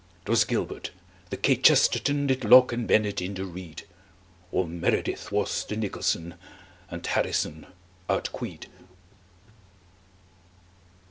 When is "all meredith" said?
4.51-5.31